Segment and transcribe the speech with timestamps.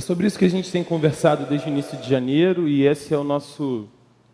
[0.00, 3.12] É sobre isso que a gente tem conversado desde o início de janeiro e esse
[3.12, 3.86] é o nosso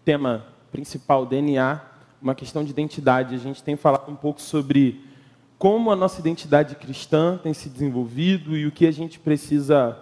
[0.04, 1.80] tema principal, DNA,
[2.22, 3.34] uma questão de identidade.
[3.34, 5.00] A gente tem falado um pouco sobre
[5.58, 9.98] como a nossa identidade cristã tem se desenvolvido e o que a gente precisa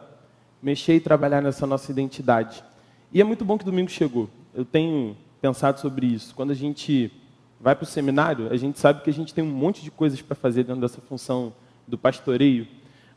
[0.63, 2.63] mexer e trabalhar nessa nossa identidade.
[3.11, 4.29] E é muito bom que domingo chegou.
[4.53, 6.35] Eu tenho pensado sobre isso.
[6.35, 7.11] Quando a gente
[7.59, 10.21] vai para o seminário, a gente sabe que a gente tem um monte de coisas
[10.21, 11.55] para fazer dentro dessa função
[11.89, 12.67] do pastoreio.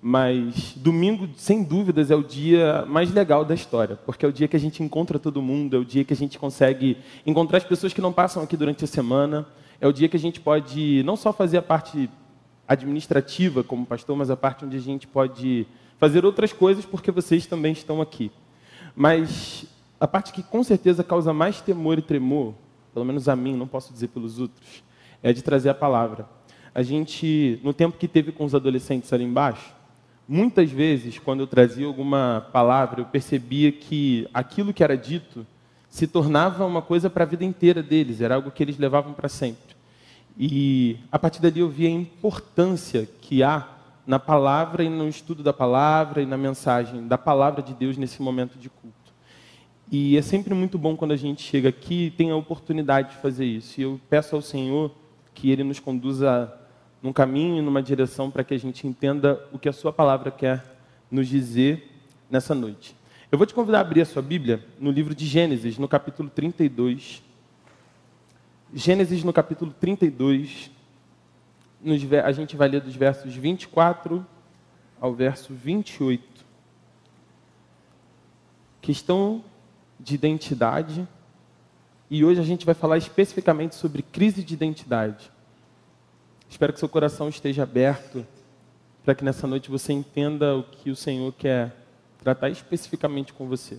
[0.09, 4.48] Mas domingo, sem dúvidas, é o dia mais legal da história, porque é o dia
[4.48, 7.65] que a gente encontra todo mundo, é o dia que a gente consegue encontrar as
[7.65, 9.45] pessoas que não passam aqui durante a semana,
[9.81, 12.09] é o dia que a gente pode não só fazer a parte
[12.65, 15.67] administrativa como pastor, mas a parte onde a gente pode
[15.98, 18.31] fazer outras coisas porque vocês também estão aqui.
[18.95, 19.65] Mas
[19.99, 22.53] a parte que com certeza causa mais temor e tremor,
[22.93, 24.81] pelo menos a mim, não posso dizer pelos outros,
[25.21, 26.29] é de trazer a palavra.
[26.73, 29.76] A gente, no tempo que teve com os adolescentes ali embaixo,
[30.27, 35.48] Muitas vezes, quando eu trazia alguma palavra, eu percebia que aquilo que era dito
[35.90, 39.29] se tornava uma coisa para a vida inteira deles, era algo que eles levavam para
[39.29, 39.77] sempre.
[40.38, 43.68] E a partir dali eu via a importância que há
[44.05, 48.21] na palavra e no estudo da palavra e na mensagem da palavra de Deus nesse
[48.21, 49.13] momento de culto.
[49.90, 53.16] E é sempre muito bom quando a gente chega aqui e tem a oportunidade de
[53.18, 53.79] fazer isso.
[53.79, 54.91] E eu peço ao Senhor
[55.34, 56.54] que Ele nos conduza
[57.01, 60.63] num caminho, numa direção para que a gente entenda o que a Sua palavra quer
[61.09, 61.91] nos dizer
[62.29, 62.95] nessa noite.
[63.31, 66.29] Eu vou te convidar a abrir a sua Bíblia no livro de Gênesis, no capítulo
[66.29, 67.22] 32.
[68.73, 70.72] Gênesis, no capítulo 32,
[72.23, 74.25] a gente vai ler dos versos 24
[75.00, 76.23] ao verso 28.
[78.81, 79.44] Questão
[80.00, 81.07] de identidade.
[82.09, 85.29] E hoje a gente vai falar especificamente sobre crise de identidade.
[86.50, 88.25] Espero que seu coração esteja aberto
[89.03, 91.75] para que nessa noite você entenda o que o Senhor quer
[92.19, 93.78] tratar especificamente com você.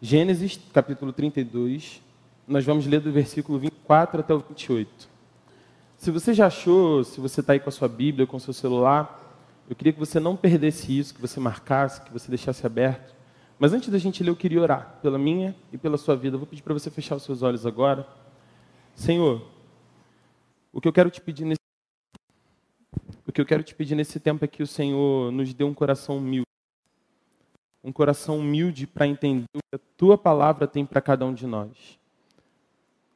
[0.00, 2.02] Gênesis, capítulo 32,
[2.46, 5.08] nós vamos ler do versículo 24 até o 28.
[5.96, 8.52] Se você já achou, se você está aí com a sua Bíblia, com o seu
[8.52, 9.20] celular,
[9.68, 13.14] eu queria que você não perdesse isso, que você marcasse, que você deixasse aberto.
[13.58, 16.34] Mas antes da gente ler, eu queria orar pela minha e pela sua vida.
[16.34, 18.06] Eu vou pedir para você fechar os seus olhos agora.
[18.94, 19.42] Senhor,
[20.72, 21.63] o que eu quero te pedir nesse
[23.26, 25.74] o que eu quero te pedir nesse tempo é que o Senhor nos dê um
[25.74, 26.46] coração humilde.
[27.82, 31.46] Um coração humilde para entender o que a tua palavra tem para cada um de
[31.46, 31.98] nós.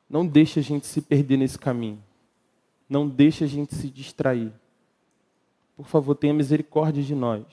[0.09, 2.03] Não deixe a gente se perder nesse caminho.
[2.89, 4.53] Não deixe a gente se distrair.
[5.77, 7.45] Por favor, tenha misericórdia de nós.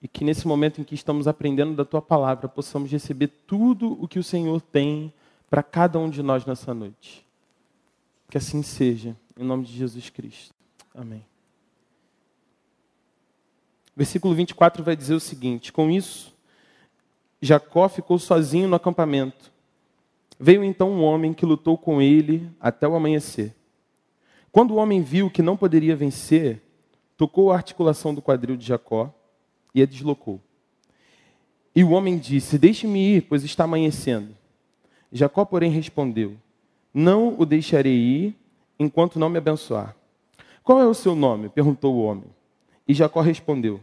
[0.00, 4.06] E que nesse momento em que estamos aprendendo da tua palavra, possamos receber tudo o
[4.06, 5.12] que o Senhor tem
[5.50, 7.26] para cada um de nós nessa noite.
[8.30, 10.55] Que assim seja, em nome de Jesus Cristo.
[10.96, 11.22] Amém.
[13.94, 16.34] Versículo 24 vai dizer o seguinte: Com isso,
[17.40, 19.52] Jacó ficou sozinho no acampamento.
[20.40, 23.54] Veio então um homem que lutou com ele até o amanhecer.
[24.50, 26.62] Quando o homem viu que não poderia vencer,
[27.16, 29.14] tocou a articulação do quadril de Jacó
[29.74, 30.40] e a deslocou.
[31.74, 34.34] E o homem disse: Deixe-me ir, pois está amanhecendo.
[35.12, 36.38] Jacó, porém, respondeu:
[36.92, 38.36] Não o deixarei ir
[38.78, 39.94] enquanto não me abençoar.
[40.66, 41.48] Qual é o seu nome?
[41.48, 42.24] perguntou o homem.
[42.88, 43.80] E Jacó respondeu.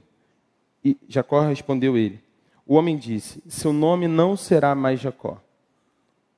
[0.83, 2.21] E Jacó respondeu ele.
[2.67, 5.41] O homem disse: Seu nome não será mais Jacó.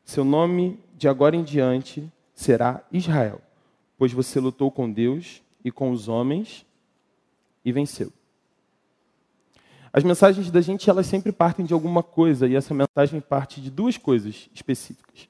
[0.04, 3.42] Seu nome de agora em diante será Israel,
[3.98, 6.64] pois você lutou com Deus e com os homens
[7.66, 8.14] e venceu.
[9.92, 13.72] As mensagens da gente, elas sempre partem de alguma coisa, e essa mensagem parte de
[13.72, 15.28] duas coisas específicas.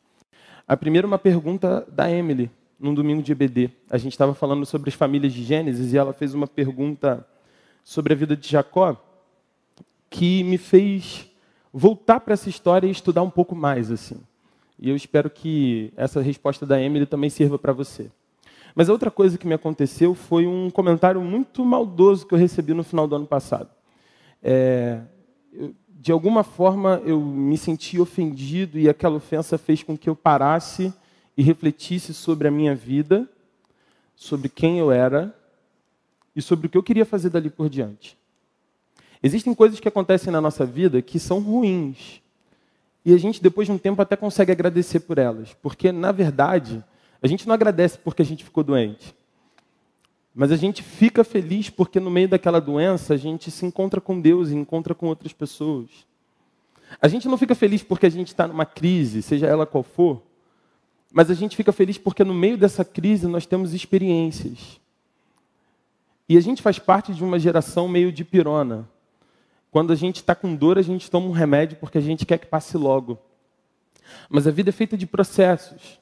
[0.67, 3.69] A primeira uma pergunta da Emily, num domingo de EBD.
[3.90, 7.25] A gente estava falando sobre as famílias de Gênesis e ela fez uma pergunta
[7.84, 9.02] sobre a vida de Jacó
[10.09, 11.30] que me fez
[11.74, 14.22] voltar para essa história e estudar um pouco mais assim.
[14.80, 18.09] E eu espero que essa resposta da Emily também sirva para você.
[18.74, 22.84] Mas outra coisa que me aconteceu foi um comentário muito maldoso que eu recebi no
[22.84, 23.69] final do ano passado.
[24.44, 25.02] É,
[25.89, 30.94] de alguma forma eu me senti ofendido e aquela ofensa fez com que eu parasse
[31.37, 33.29] e refletisse sobre a minha vida,
[34.15, 35.35] sobre quem eu era
[36.35, 38.17] e sobre o que eu queria fazer dali por diante.
[39.21, 42.21] Existem coisas que acontecem na nossa vida que são ruins.
[43.03, 45.53] E a gente, depois de um tempo, até consegue agradecer por elas.
[45.61, 46.83] Porque, na verdade,
[47.21, 49.15] a gente não agradece porque a gente ficou doente.
[50.33, 54.19] Mas a gente fica feliz porque, no meio daquela doença, a gente se encontra com
[54.19, 55.89] Deus e encontra com outras pessoas.
[57.01, 60.21] A gente não fica feliz porque a gente está numa crise, seja ela qual for,
[61.12, 64.80] mas a gente fica feliz porque no meio dessa crise nós temos experiências.
[66.28, 68.88] E a gente faz parte de uma geração meio de pirona.
[69.72, 72.38] Quando a gente está com dor, a gente toma um remédio porque a gente quer
[72.38, 73.19] que passe logo.
[74.30, 76.00] Mas a vida é feita de processos.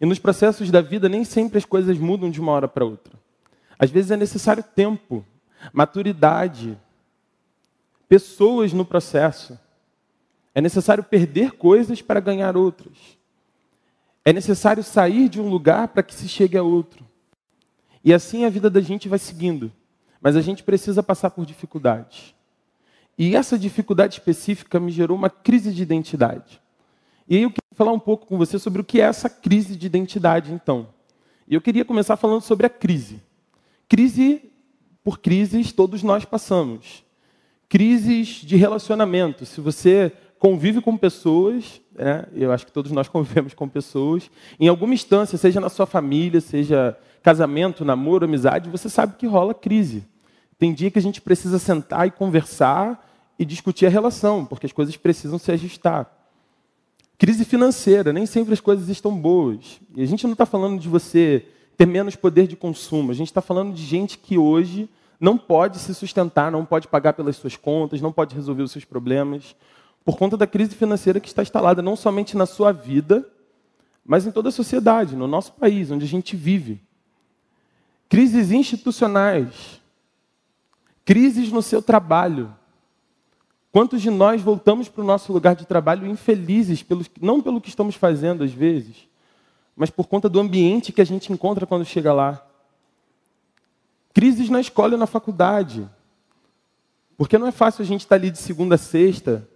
[0.00, 3.12] E nos processos da vida, nem sempre as coisas mudam de uma hora para outra.
[3.78, 5.24] Às vezes é necessário tempo,
[5.72, 6.78] maturidade,
[8.08, 9.58] pessoas no processo.
[10.54, 13.19] É necessário perder coisas para ganhar outras.
[14.24, 17.06] É necessário sair de um lugar para que se chegue a outro.
[18.04, 19.72] E assim a vida da gente vai seguindo.
[20.20, 22.34] Mas a gente precisa passar por dificuldades.
[23.16, 26.60] E essa dificuldade específica me gerou uma crise de identidade.
[27.28, 29.86] E eu queria falar um pouco com você sobre o que é essa crise de
[29.86, 30.88] identidade, então.
[31.46, 33.22] E eu queria começar falando sobre a crise.
[33.88, 34.50] Crise
[35.02, 37.04] por crises todos nós passamos.
[37.68, 39.46] Crises de relacionamento.
[39.46, 42.24] Se você convive com pessoas, né?
[42.32, 44.28] eu acho que todos nós convivemos com pessoas,
[44.58, 49.52] em alguma instância, seja na sua família, seja casamento, namoro, amizade, você sabe que rola
[49.52, 50.02] crise.
[50.58, 53.06] Tem dia que a gente precisa sentar e conversar
[53.38, 56.10] e discutir a relação, porque as coisas precisam se ajustar.
[57.18, 59.78] Crise financeira, nem sempre as coisas estão boas.
[59.94, 61.44] E a gente não está falando de você
[61.76, 64.88] ter menos poder de consumo, a gente está falando de gente que hoje
[65.18, 68.86] não pode se sustentar, não pode pagar pelas suas contas, não pode resolver os seus
[68.86, 69.54] problemas
[70.04, 73.26] por conta da crise financeira que está instalada não somente na sua vida,
[74.04, 76.82] mas em toda a sociedade, no nosso país, onde a gente vive.
[78.08, 79.80] Crises institucionais,
[81.04, 82.54] crises no seu trabalho.
[83.70, 87.68] Quantos de nós voltamos para o nosso lugar de trabalho infelizes, pelos, não pelo que
[87.68, 89.08] estamos fazendo às vezes,
[89.76, 92.44] mas por conta do ambiente que a gente encontra quando chega lá?
[94.12, 95.88] Crises na escola e na faculdade.
[97.16, 99.48] Porque não é fácil a gente estar ali de segunda a sexta,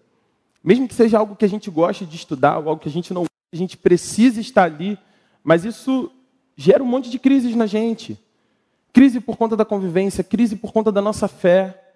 [0.64, 3.26] mesmo que seja algo que a gente goste de estudar, algo que a gente não
[3.52, 4.99] a gente precisa estar ali,
[5.44, 6.11] mas isso
[6.56, 8.19] gera um monte de crises na gente.
[8.93, 11.93] Crise por conta da convivência, crise por conta da nossa fé.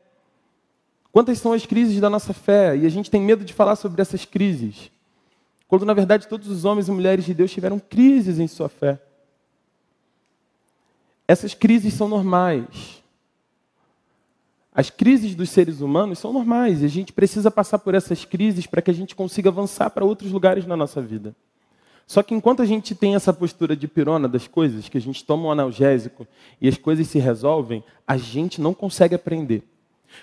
[1.11, 2.77] Quantas são as crises da nossa fé?
[2.77, 4.91] E a gente tem medo de falar sobre essas crises.
[5.67, 9.01] Quando, na verdade, todos os homens e mulheres de Deus tiveram crises em sua fé.
[11.27, 13.03] Essas crises são normais.
[14.79, 18.65] As crises dos seres humanos são normais e a gente precisa passar por essas crises
[18.65, 21.35] para que a gente consiga avançar para outros lugares na nossa vida.
[22.07, 25.25] Só que enquanto a gente tem essa postura de pirona das coisas, que a gente
[25.25, 26.29] toma um analgésico
[26.61, 29.65] e as coisas se resolvem, a gente não consegue aprender.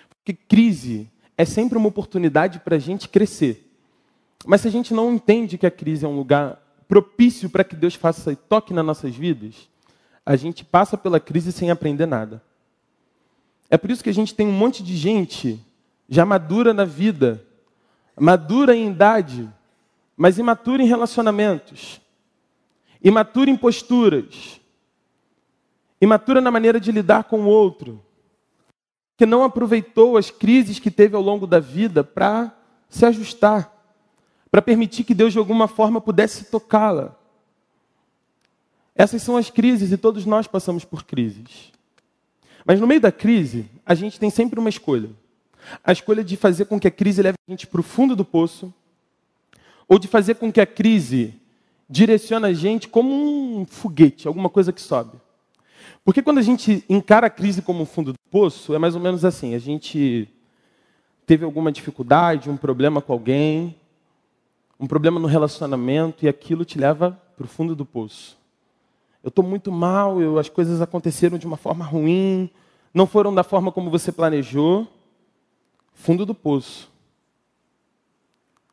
[0.10, 3.70] Porque crise é sempre uma oportunidade para a gente crescer.
[4.46, 7.76] Mas se a gente não entende que a crise é um lugar propício para que
[7.76, 9.70] Deus faça e toque nas nossas vidas,
[10.26, 12.42] a gente passa pela crise sem aprender nada.
[13.70, 15.60] É por isso que a gente tem um monte de gente
[16.08, 17.44] já madura na vida,
[18.20, 19.50] madura em idade,
[20.16, 22.00] mas imatura em relacionamentos,
[23.04, 24.62] imatura em posturas,
[26.00, 28.02] imatura na maneira de lidar com o outro,
[29.18, 32.56] que não aproveitou as crises que teve ao longo da vida para
[32.90, 33.72] se ajustar,
[34.52, 37.16] para permitir que Deus de alguma forma pudesse tocá-la.
[38.94, 41.75] Essas são as crises e todos nós passamos por crises.
[42.66, 45.12] Mas no meio da crise, a gente tem sempre uma escolha.
[45.84, 48.26] A escolha de fazer com que a crise leve a gente para o fundo do
[48.26, 48.74] poço,
[49.88, 51.36] ou de fazer com que a crise
[51.88, 55.16] direcione a gente como um foguete, alguma coisa que sobe.
[56.04, 59.02] Porque quando a gente encara a crise como um fundo do poço, é mais ou
[59.02, 60.28] menos assim: a gente
[61.28, 63.76] teve alguma dificuldade, um problema com alguém,
[64.80, 68.38] um problema no relacionamento, e aquilo te leva para o fundo do poço
[69.26, 72.48] eu estou muito mal, eu, as coisas aconteceram de uma forma ruim,
[72.94, 74.88] não foram da forma como você planejou.
[75.96, 76.92] Fundo do poço.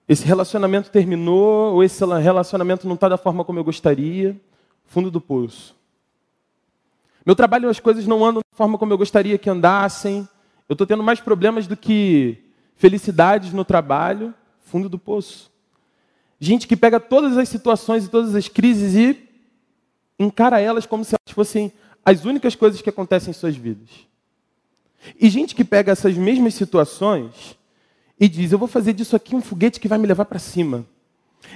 [0.06, 4.38] Esse relacionamento terminou, ou esse relacionamento não está da forma como eu gostaria.
[4.84, 5.74] Fundo do poço.
[7.24, 10.28] Meu trabalho, as coisas não andam da forma como eu gostaria que andassem.
[10.68, 12.36] Eu estou tendo mais problemas do que
[12.76, 14.34] felicidades no trabalho.
[14.60, 15.50] Fundo do poço.
[16.38, 19.31] Gente que pega todas as situações e todas as crises e
[20.22, 21.72] encara elas como se elas fossem
[22.04, 23.88] as únicas coisas que acontecem em suas vidas.
[25.20, 27.56] E gente que pega essas mesmas situações
[28.18, 30.86] e diz: Eu vou fazer disso aqui um foguete que vai me levar para cima.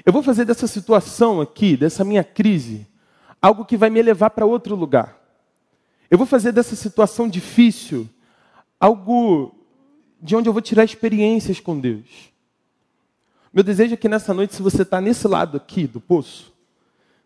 [0.04, 2.87] Eu vou fazer dessa situação aqui, dessa minha crise,
[3.40, 5.16] algo que vai me levar para outro lugar.
[6.11, 8.08] Eu vou fazer dessa situação difícil
[8.80, 9.54] algo
[10.20, 12.32] de onde eu vou tirar experiências com Deus.
[13.52, 16.52] Meu desejo é que nessa noite, se você está nesse lado aqui do poço,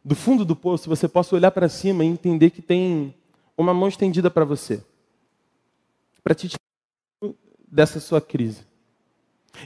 [0.05, 3.15] do fundo do poço, você possa olhar para cima e entender que tem
[3.57, 4.83] uma mão estendida para você,
[6.23, 7.35] para te tirar
[7.71, 8.65] dessa sua crise.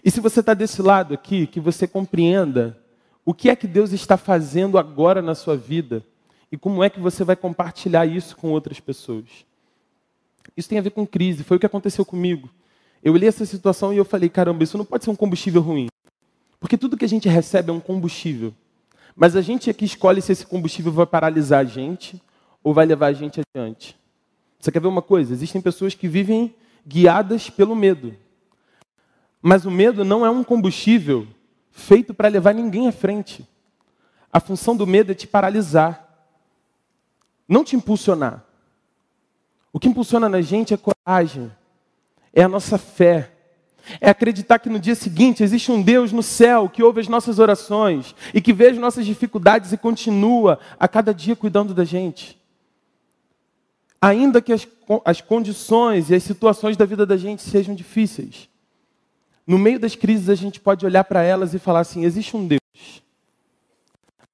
[0.02, 2.78] E se você está desse lado aqui, que você compreenda
[3.24, 6.04] o que é que Deus está fazendo agora na sua vida
[6.50, 9.24] e como é que você vai compartilhar isso com outras pessoas.
[10.56, 12.50] Isso tem a ver com crise, foi o que aconteceu comigo.
[13.02, 15.88] eu li essa situação e eu falei, caramba, isso não pode ser um combustível ruim.
[16.58, 18.54] Porque tudo que a gente recebe é um combustível.
[19.14, 22.20] Mas a gente é que escolhe se esse combustível vai paralisar a gente
[22.62, 23.96] ou vai levar a gente adiante.
[24.58, 25.32] Você quer ver uma coisa?
[25.32, 26.54] Existem pessoas que vivem
[26.86, 28.16] guiadas pelo medo.
[29.40, 31.28] Mas o medo não é um combustível
[31.70, 33.46] feito para levar ninguém à frente.
[34.32, 36.08] A função do medo é te paralisar,
[37.46, 38.42] não te impulsionar.
[39.72, 41.52] O que impulsiona na gente é coragem,
[42.32, 43.33] é a nossa fé,
[44.00, 47.38] é acreditar que no dia seguinte existe um Deus no céu que ouve as nossas
[47.38, 52.38] orações e que vê as nossas dificuldades e continua a cada dia cuidando da gente.
[54.00, 54.66] Ainda que as,
[55.04, 58.48] as condições e as situações da vida da gente sejam difíceis,
[59.46, 62.46] no meio das crises a gente pode olhar para elas e falar assim: existe um
[62.46, 62.60] Deus.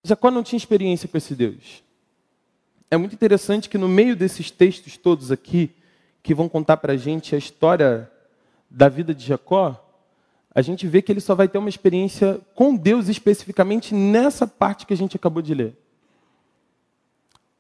[0.03, 1.83] Jacó não tinha experiência com esse Deus.
[2.91, 5.71] É muito interessante que no meio desses textos todos aqui,
[6.23, 8.11] que vão contar para a gente a história
[8.71, 9.85] da vida de Jacó,
[10.55, 14.87] a gente vê que ele só vai ter uma experiência com Deus especificamente nessa parte
[14.87, 15.77] que a gente acabou de ler.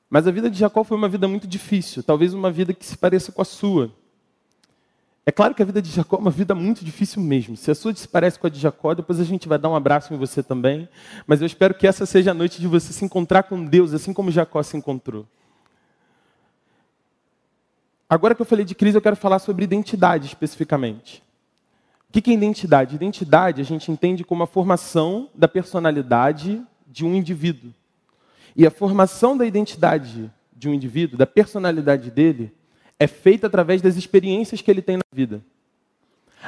[0.08, 2.96] Mas a vida de Jacó foi uma vida muito difícil, talvez uma vida que se
[2.96, 3.92] pareça com a sua.
[5.24, 7.56] É claro que a vida de Jacó é uma vida muito difícil mesmo.
[7.56, 9.76] Se a sua se parece com a de Jacó, depois a gente vai dar um
[9.76, 10.88] abraço em você também.
[11.26, 14.12] Mas eu espero que essa seja a noite de você se encontrar com Deus, assim
[14.12, 15.26] como Jacó se encontrou.
[18.10, 21.22] Agora que eu falei de crise, eu quero falar sobre identidade especificamente.
[22.08, 22.96] O que é identidade?
[22.96, 27.72] Identidade a gente entende como a formação da personalidade de um indivíduo.
[28.56, 32.52] E a formação da identidade de um indivíduo, da personalidade dele,
[32.98, 35.40] é feita através das experiências que ele tem na vida,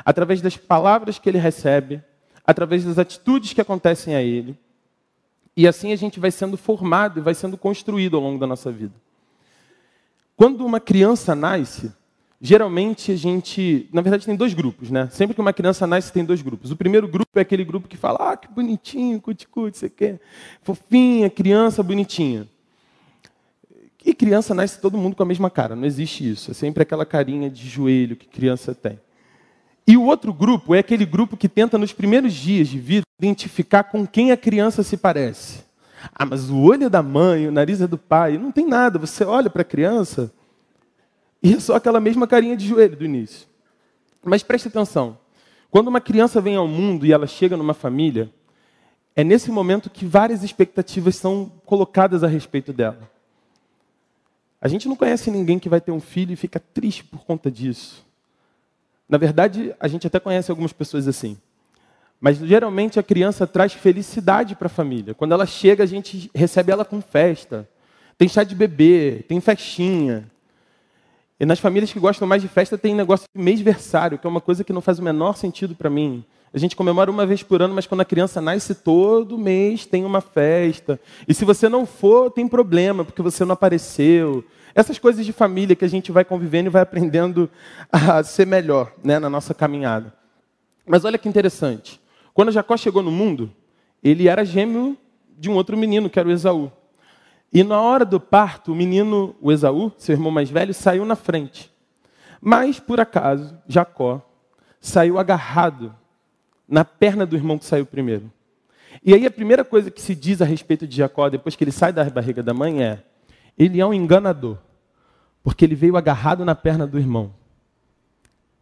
[0.05, 2.03] através das palavras que ele recebe,
[2.45, 4.59] através das atitudes que acontecem a ele.
[5.57, 8.73] E assim a gente vai sendo formado e vai sendo construído ao longo da nossa
[8.73, 8.95] vida.
[10.37, 11.93] Quando uma criança nasce,
[12.41, 15.09] geralmente a gente, na verdade tem dois grupos, né?
[15.13, 16.71] Sempre que uma criança nasce tem dois grupos.
[16.71, 20.21] O primeiro grupo é aquele grupo que fala: "Ah, que bonitinho, cuticute, você quer?
[20.63, 22.49] Fofinha, criança bonitinha".
[24.05, 26.51] E criança nasce todo mundo com a mesma cara, não existe isso.
[26.51, 28.99] É sempre aquela carinha de joelho que criança tem.
[29.87, 33.85] E o outro grupo é aquele grupo que tenta, nos primeiros dias de vida, identificar
[33.85, 35.65] com quem a criança se parece.
[36.15, 38.39] Ah, mas o olho é da mãe, o nariz é do pai.
[38.39, 38.99] Não tem nada.
[38.99, 40.33] Você olha para a criança
[41.43, 43.47] e é só aquela mesma carinha de joelho do início.
[44.25, 45.19] Mas preste atenção.
[45.71, 48.31] Quando uma criança vem ao mundo e ela chega numa família,
[49.17, 53.11] é nesse momento que várias expectativas são colocadas a respeito dela.
[54.61, 57.51] A gente não conhece ninguém que vai ter um filho e fica triste por conta
[57.51, 58.07] disso.
[59.09, 61.37] Na verdade, a gente até conhece algumas pessoas assim.
[62.23, 65.13] Mas geralmente a criança traz felicidade para a família.
[65.13, 67.69] Quando ela chega, a gente recebe ela com festa.
[68.17, 70.31] Tem chá de bebê, tem festinha.
[71.41, 74.41] E nas famílias que gostam mais de festa, tem negócio de mêsversário, que é uma
[74.41, 76.25] coisa que não faz o menor sentido para mim.
[76.55, 80.05] A gente comemora uma vez por ano, mas quando a criança nasce, todo mês tem
[80.05, 81.01] uma festa.
[81.27, 84.45] E se você não for, tem problema, porque você não apareceu.
[84.77, 87.51] Essas coisas de família que a gente vai convivendo e vai aprendendo
[87.91, 90.15] a ser melhor né, na nossa caminhada.
[90.87, 92.01] Mas olha que interessante.
[92.35, 93.53] Quando Jacó chegou no mundo,
[94.03, 94.97] ele era gêmeo
[95.39, 96.71] de um outro menino, que era o Esaú.
[97.53, 101.15] E na hora do parto, o menino, o Esaú, seu irmão mais velho, saiu na
[101.15, 101.71] frente.
[102.41, 104.23] Mas, por acaso, Jacó
[104.81, 105.95] saiu agarrado
[106.67, 108.33] na perna do irmão que saiu primeiro.
[109.05, 111.73] E aí a primeira coisa que se diz a respeito de Jacó, depois que ele
[111.73, 113.03] sai da barriga da mãe, é:
[113.59, 114.59] ele é um enganador,
[115.43, 117.33] porque ele veio agarrado na perna do irmão.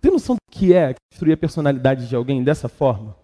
[0.00, 3.14] Tem noção do que é destruir a personalidade de alguém dessa forma?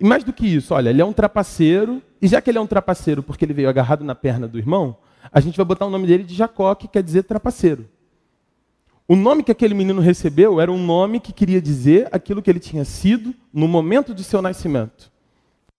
[0.00, 2.60] E mais do que isso, olha, ele é um trapaceiro, e já que ele é
[2.60, 4.96] um trapaceiro porque ele veio agarrado na perna do irmão,
[5.30, 7.86] a gente vai botar o nome dele de Jacó, que quer dizer trapaceiro.
[9.06, 12.60] O nome que aquele menino recebeu era um nome que queria dizer aquilo que ele
[12.60, 15.10] tinha sido no momento de seu nascimento.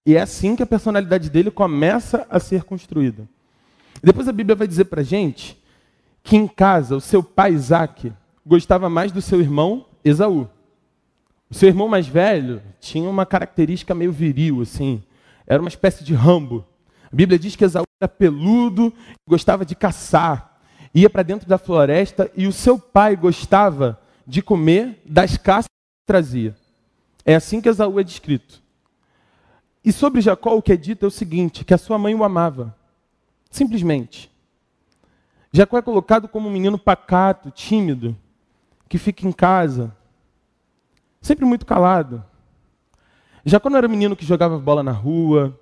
[0.06, 3.28] E é assim que a personalidade dele começa a ser construída.
[4.04, 5.58] Depois a Bíblia vai dizer para gente
[6.22, 8.12] que em casa o seu pai Isaac
[8.46, 10.48] gostava mais do seu irmão Esaú.
[11.52, 15.04] O seu irmão mais velho tinha uma característica meio viril, assim.
[15.46, 16.66] Era uma espécie de rambo.
[17.12, 18.92] A Bíblia diz que Esaú era peludo,
[19.28, 20.52] gostava de caçar
[20.94, 26.06] ia para dentro da floresta e o seu pai gostava de comer das caças que
[26.06, 26.56] trazia.
[27.26, 28.62] É assim que Esaú é descrito.
[29.84, 32.24] E sobre Jacó o que é dito é o seguinte, que a sua mãe o
[32.24, 32.76] amava.
[33.50, 34.30] Simplesmente.
[35.52, 38.16] Jacó é colocado como um menino pacato, tímido,
[38.88, 39.96] que fica em casa,
[41.22, 42.24] sempre muito calado.
[43.46, 45.58] Jacó não era menino que jogava bola na rua,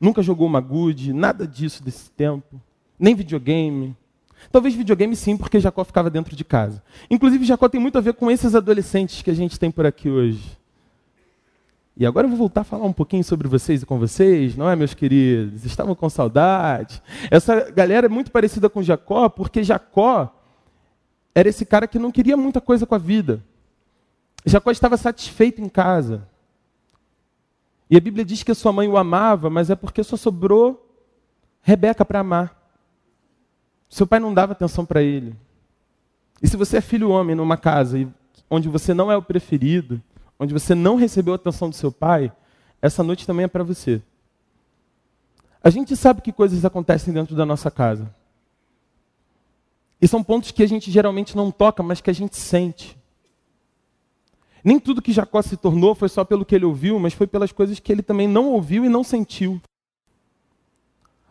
[0.00, 2.60] nunca jogou uma gude, nada disso desse tempo,
[2.98, 3.96] nem videogame.
[4.50, 6.82] Talvez videogame sim, porque Jacó ficava dentro de casa.
[7.08, 10.10] Inclusive, Jacó tem muito a ver com esses adolescentes que a gente tem por aqui
[10.10, 10.58] hoje.
[11.96, 14.68] E agora eu vou voltar a falar um pouquinho sobre vocês e com vocês, não
[14.68, 15.64] é, meus queridos?
[15.64, 17.02] Estavam com saudade.
[17.30, 20.34] Essa galera é muito parecida com Jacó, porque Jacó
[21.34, 23.42] era esse cara que não queria muita coisa com a vida.
[24.44, 26.28] Jacó estava satisfeito em casa.
[27.88, 30.88] E a Bíblia diz que a sua mãe o amava, mas é porque só sobrou
[31.62, 32.58] Rebeca para amar.
[33.88, 35.36] Seu pai não dava atenção para ele.
[36.42, 38.08] E se você é filho homem numa casa
[38.50, 40.02] onde você não é o preferido,
[40.38, 42.32] onde você não recebeu a atenção do seu pai,
[42.80, 44.02] essa noite também é para você.
[45.62, 48.12] A gente sabe que coisas acontecem dentro da nossa casa.
[50.00, 52.98] E são pontos que a gente geralmente não toca, mas que a gente sente.
[54.64, 57.50] Nem tudo que Jacó se tornou foi só pelo que ele ouviu, mas foi pelas
[57.50, 59.60] coisas que ele também não ouviu e não sentiu.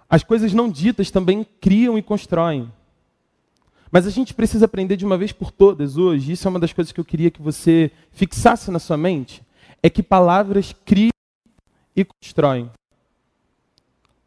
[0.10, 2.72] As coisas não ditas também criam e constroem.
[3.90, 6.74] Mas a gente precisa aprender de uma vez por todas hoje, isso é uma das
[6.74, 9.42] coisas que eu queria que você fixasse na sua mente,
[9.82, 11.12] é que palavras criam
[11.96, 12.70] e constroem.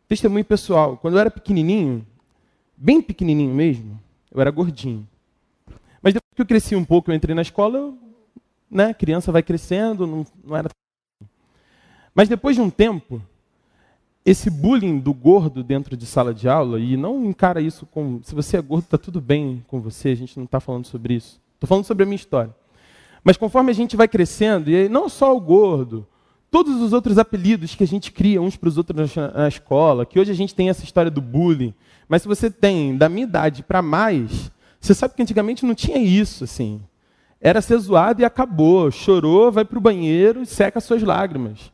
[0.08, 2.06] Testemunho pessoal, quando eu era pequenininho,
[2.76, 3.98] bem pequenininho mesmo,
[4.30, 5.06] eu era gordinho.
[6.02, 7.98] Mas depois que eu cresci um pouco, eu entrei na escola, eu,
[8.74, 10.68] né, criança vai crescendo, não, não era.
[12.14, 13.22] Mas depois de um tempo,
[14.26, 18.20] esse bullying do gordo dentro de sala de aula, e não encara isso com.
[18.22, 21.14] Se você é gordo, está tudo bem com você, a gente não está falando sobre
[21.14, 21.40] isso.
[21.54, 22.54] Estou falando sobre a minha história.
[23.22, 26.06] Mas conforme a gente vai crescendo, e não só o gordo,
[26.50, 30.04] todos os outros apelidos que a gente cria uns para os outros na, na, escola,
[30.04, 31.72] que hoje a gente tem essa história do bullying,
[32.08, 35.98] mas se você tem da minha idade para mais, você sabe que antigamente não tinha
[35.98, 36.82] isso, assim.
[37.46, 38.90] Era ser zoado e acabou.
[38.90, 41.70] Chorou, vai para o banheiro e seca suas lágrimas.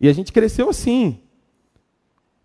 [0.00, 1.20] E a gente cresceu assim.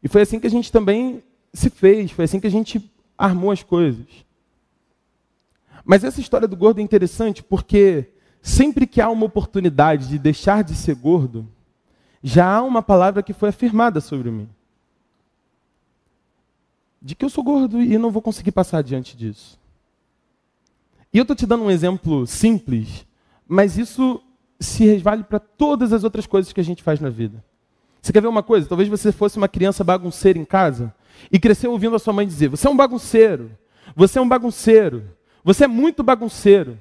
[0.03, 2.79] E foi assim que a gente também se fez, foi assim que a gente
[3.17, 4.05] armou as coisas.
[5.83, 10.63] Mas essa história do gordo é interessante porque sempre que há uma oportunidade de deixar
[10.63, 11.47] de ser gordo,
[12.21, 14.47] já há uma palavra que foi afirmada sobre mim.
[17.01, 19.58] De que eu sou gordo e não vou conseguir passar diante disso.
[21.13, 23.05] E eu estou te dando um exemplo simples,
[23.47, 24.21] mas isso
[24.59, 27.43] se resvale para todas as outras coisas que a gente faz na vida.
[28.01, 28.67] Você quer ver uma coisa?
[28.67, 30.93] Talvez você fosse uma criança bagunceira em casa
[31.31, 33.51] e cresceu ouvindo a sua mãe dizer: Você é um bagunceiro,
[33.95, 35.03] você é um bagunceiro,
[35.43, 36.77] você é muito bagunceiro.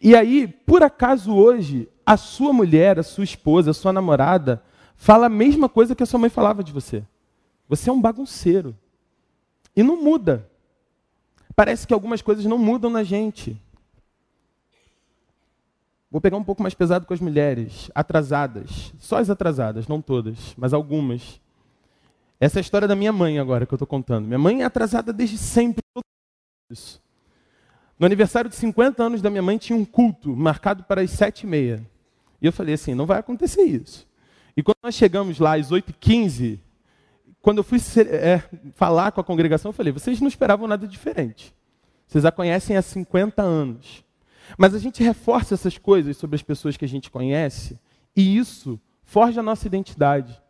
[0.00, 4.62] E aí, por acaso hoje, a sua mulher, a sua esposa, a sua namorada,
[4.96, 7.02] fala a mesma coisa que a sua mãe falava de você.
[7.68, 8.76] Você é um bagunceiro.
[9.74, 10.48] E não muda.
[11.56, 13.60] Parece que algumas coisas não mudam na gente.
[16.10, 18.92] Vou pegar um pouco mais pesado com as mulheres, atrasadas.
[18.98, 21.40] Só as atrasadas, não todas, mas algumas.
[22.38, 24.26] Essa é a história da minha mãe agora que eu estou contando.
[24.26, 25.82] Minha mãe é atrasada desde sempre.
[27.98, 31.42] No aniversário de 50 anos da minha mãe tinha um culto marcado para as sete
[31.42, 31.84] e meia.
[32.40, 34.06] E eu falei assim, não vai acontecer isso.
[34.56, 36.58] E quando nós chegamos lá às 8h15,
[37.44, 38.42] quando eu fui é,
[38.74, 41.54] falar com a congregação, eu falei, vocês não esperavam nada diferente.
[42.06, 44.02] Vocês a conhecem há 50 anos.
[44.56, 47.78] Mas a gente reforça essas coisas sobre as pessoas que a gente conhece,
[48.16, 50.40] e isso forja a nossa identidade.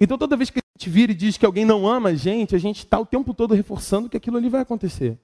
[0.00, 2.56] Então, toda vez que a gente vira e diz que alguém não ama a gente,
[2.56, 5.16] a gente está o tempo todo reforçando que aquilo ali vai acontecer.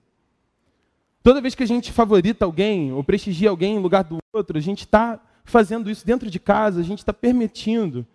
[1.24, 4.62] Toda vez que a gente favorita alguém ou prestigia alguém em lugar do outro, a
[4.62, 8.06] gente está fazendo isso dentro de casa, a gente está permitindo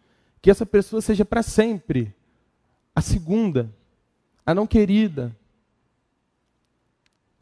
[0.44, 2.14] que essa pessoa seja para sempre
[2.96, 3.74] a segunda,
[4.46, 5.36] a não querida,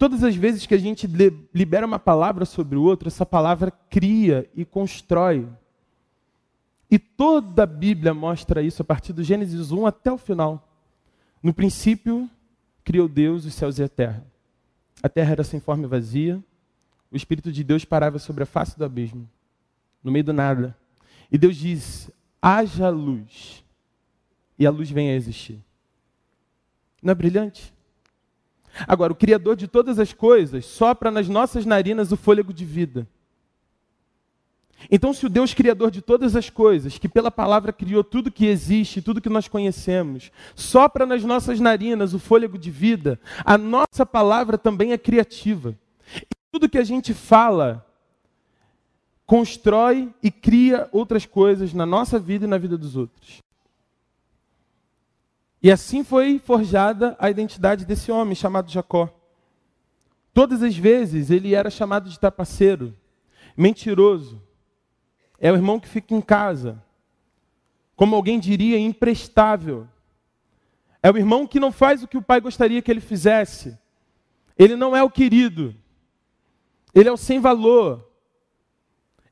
[0.01, 1.07] Todas as vezes que a gente
[1.53, 5.47] libera uma palavra sobre o outro, essa palavra cria e constrói.
[6.89, 10.67] E toda a Bíblia mostra isso a partir do Gênesis 1 até o final.
[11.43, 12.27] No princípio,
[12.83, 14.25] criou Deus os céus e a terra.
[15.03, 16.43] A terra era sem forma e vazia.
[17.11, 19.29] O Espírito de Deus parava sobre a face do abismo,
[20.03, 20.75] no meio do nada.
[21.31, 22.09] E Deus diz:
[22.41, 23.63] haja luz.
[24.57, 25.59] E a luz vem a existir.
[27.01, 27.73] Não é brilhante?
[28.87, 33.07] Agora, o Criador de todas as coisas sopra nas nossas narinas o fôlego de vida.
[34.89, 38.45] Então, se o Deus Criador de todas as coisas, que pela palavra criou tudo que
[38.45, 44.05] existe, tudo que nós conhecemos, sopra nas nossas narinas o fôlego de vida, a nossa
[44.05, 45.77] palavra também é criativa.
[46.15, 47.85] E tudo que a gente fala
[49.31, 53.41] constrói e cria outras coisas na nossa vida e na vida dos outros.
[55.63, 59.09] E assim foi forjada a identidade desse homem chamado Jacó.
[60.33, 62.93] Todas as vezes ele era chamado de trapaceiro,
[63.55, 64.43] mentiroso.
[65.39, 66.83] É o irmão que fica em casa.
[67.95, 69.87] Como alguém diria, imprestável.
[71.01, 73.79] É o irmão que não faz o que o pai gostaria que ele fizesse.
[74.59, 75.73] Ele não é o querido.
[76.93, 78.10] Ele é o sem valor.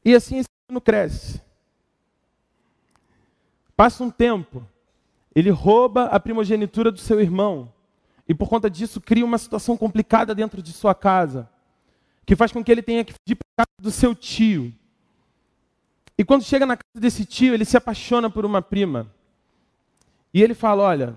[0.04, 1.42] E assim esse menino cresce.
[3.76, 4.68] Passa um tempo,
[5.34, 7.72] ele rouba a primogenitura do seu irmão.
[8.28, 11.50] E por conta disso cria uma situação complicada dentro de sua casa,
[12.26, 14.74] que faz com que ele tenha que fugir para casa do seu tio.
[16.18, 19.10] E quando chega na casa desse tio, ele se apaixona por uma prima.
[20.34, 21.16] E ele fala: Olha,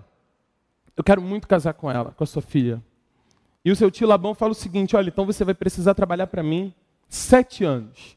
[0.96, 2.82] eu quero muito casar com ela, com a sua filha.
[3.64, 6.42] E o seu tio Labão fala o seguinte: Olha, então você vai precisar trabalhar para
[6.42, 6.72] mim
[7.08, 8.16] sete anos.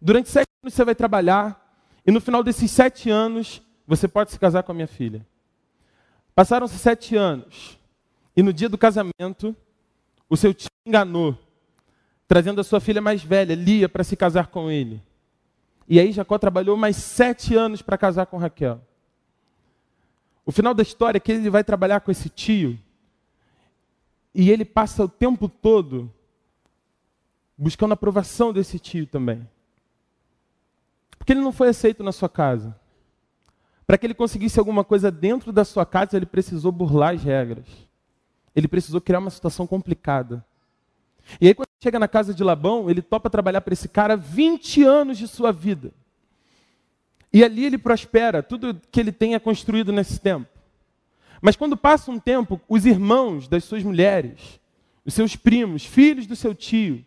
[0.00, 1.64] Durante sete anos você vai trabalhar,
[2.06, 5.26] e no final desses sete anos você pode se casar com a minha filha.
[6.34, 7.78] Passaram-se sete anos,
[8.36, 9.56] e no dia do casamento,
[10.30, 11.36] o seu tio enganou,
[12.28, 15.02] trazendo a sua filha mais velha, Lia, para se casar com ele.
[15.88, 18.80] E aí Jacó trabalhou mais sete anos para casar com Raquel.
[20.44, 22.78] O final da história é que ele vai trabalhar com esse tio,
[24.34, 26.12] e ele passa o tempo todo
[27.56, 29.48] buscando a aprovação desse tio também.
[31.28, 32.74] Porque ele não foi aceito na sua casa.
[33.86, 37.66] Para que ele conseguisse alguma coisa dentro da sua casa, ele precisou burlar as regras.
[38.56, 40.42] Ele precisou criar uma situação complicada.
[41.38, 44.82] E aí, quando chega na casa de Labão, ele topa trabalhar para esse cara 20
[44.84, 45.92] anos de sua vida.
[47.30, 50.48] E ali ele prospera, tudo que ele tenha construído nesse tempo.
[51.42, 54.58] Mas quando passa um tempo, os irmãos das suas mulheres,
[55.04, 57.04] os seus primos, filhos do seu tio,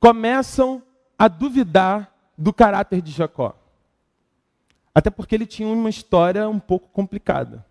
[0.00, 0.82] começam
[1.18, 3.54] a duvidar do caráter de Jacó.
[4.94, 7.66] Até porque ele tinha uma história um pouco complicada.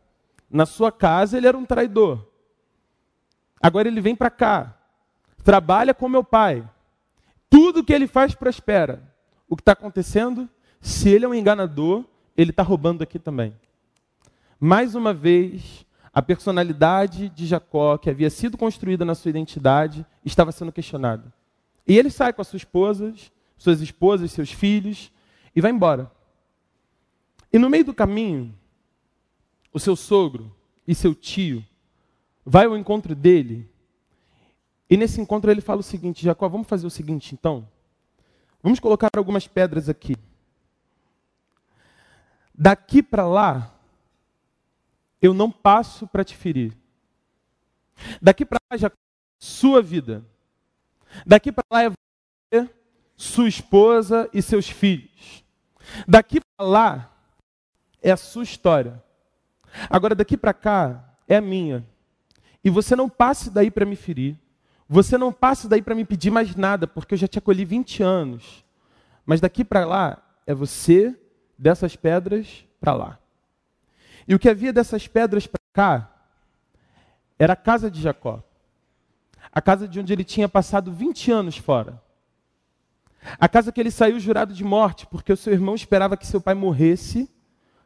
[0.49, 2.27] Na sua casa ele era um traidor.
[3.62, 4.77] Agora ele vem para cá,
[5.43, 6.67] trabalha com meu pai.
[7.49, 9.01] Tudo que ele faz prospera.
[9.49, 10.49] O que está acontecendo?
[10.82, 12.03] Se ele é um enganador,
[12.36, 13.56] ele está roubando aqui também.
[14.60, 20.51] Mais uma vez, a personalidade de Jacó, que havia sido construída na sua identidade, estava
[20.51, 21.34] sendo questionada.
[21.88, 25.12] E ele sai com as suas esposas, suas esposas, seus filhos,
[25.56, 26.12] e vai embora.
[27.52, 28.58] E no meio do caminho,
[29.74, 30.56] o seu sogro
[30.88, 31.65] e seu tio
[32.46, 33.70] vai ao encontro dele.
[34.89, 37.67] E nesse encontro ele fala o seguinte: Jacó, vamos fazer o seguinte então.
[38.62, 40.15] Vamos colocar algumas pedras aqui.
[42.54, 43.74] Daqui para lá,
[45.22, 46.76] eu não passo para te ferir.
[48.22, 48.98] Daqui para lá, Jacó,
[49.38, 50.26] sua vida.
[51.26, 52.70] Daqui para lá é você,
[53.17, 55.43] sua esposa e seus filhos.
[56.08, 57.12] Daqui para lá
[58.01, 59.03] é a sua história.
[59.89, 61.84] Agora, daqui para cá, é a minha.
[62.63, 64.38] E você não passe daí para me ferir.
[64.88, 68.03] Você não passe daí para me pedir mais nada, porque eu já te acolhi 20
[68.03, 68.63] anos.
[69.25, 71.13] Mas daqui para lá, é você,
[71.58, 73.19] dessas pedras para lá.
[74.27, 76.12] E o que havia dessas pedras para cá
[77.39, 78.43] era a casa de Jacó.
[79.51, 82.01] A casa de onde ele tinha passado 20 anos fora.
[83.40, 86.40] A casa que ele saiu jurado de morte, porque o seu irmão esperava que seu
[86.40, 87.30] pai morresse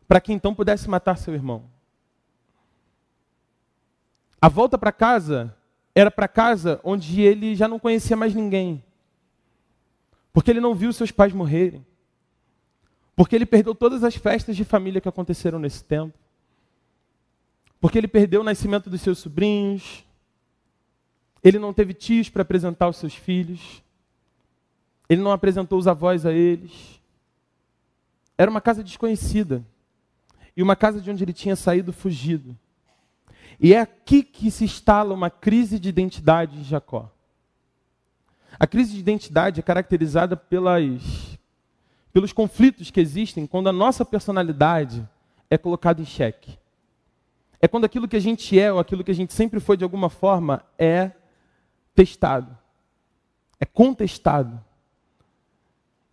[0.08, 1.70] para que então pudesse matar seu irmão.
[4.42, 5.56] A volta para casa
[5.94, 8.84] era para casa onde ele já não conhecia mais ninguém.
[10.34, 11.86] Porque ele não viu seus pais morrerem.
[13.16, 16.18] Porque ele perdeu todas as festas de família que aconteceram nesse tempo.
[17.80, 20.06] Porque ele perdeu o nascimento dos seus sobrinhos.
[21.44, 23.84] Ele não teve tios para apresentar os seus filhos.
[25.12, 27.02] Ele não apresentou os avós a eles.
[28.38, 29.62] Era uma casa desconhecida
[30.56, 32.58] e uma casa de onde ele tinha saído fugido.
[33.60, 37.12] E é aqui que se instala uma crise de identidade de Jacó.
[38.58, 41.38] A crise de identidade é caracterizada pelas,
[42.14, 45.06] pelos conflitos que existem quando a nossa personalidade
[45.50, 46.58] é colocada em xeque.
[47.60, 49.84] É quando aquilo que a gente é ou aquilo que a gente sempre foi de
[49.84, 51.12] alguma forma é
[51.94, 52.58] testado,
[53.60, 54.71] é contestado.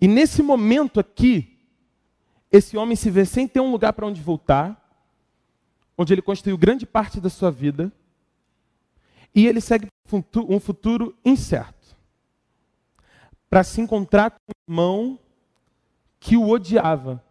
[0.01, 1.59] E nesse momento aqui,
[2.51, 4.85] esse homem se vê sem ter um lugar para onde voltar,
[5.97, 7.93] onde ele construiu grande parte da sua vida,
[9.35, 11.97] e ele segue um futuro incerto
[13.51, 15.19] para se encontrar com um irmão
[16.21, 17.23] que o odiava.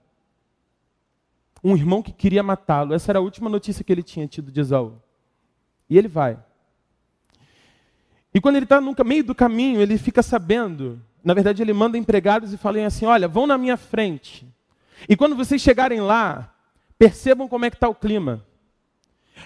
[1.64, 2.94] Um irmão que queria matá-lo.
[2.94, 5.02] Essa era a última notícia que ele tinha tido de Esaú.
[5.90, 6.40] E ele vai.
[8.34, 11.02] E quando ele está no meio do caminho, ele fica sabendo.
[11.28, 14.48] Na verdade, ele manda empregados e fala assim: Olha, vão na minha frente.
[15.10, 16.56] E quando vocês chegarem lá,
[16.98, 18.46] percebam como é que está o clima.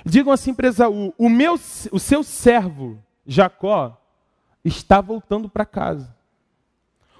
[0.06, 1.56] Digam assim para Esaú: o, meu,
[1.92, 4.00] o seu servo, Jacó,
[4.64, 6.16] está voltando para casa.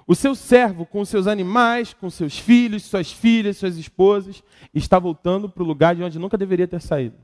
[0.06, 5.48] O seu servo, com seus animais, com seus filhos, suas filhas, suas esposas, está voltando
[5.48, 7.16] para o lugar de onde nunca deveria ter saído.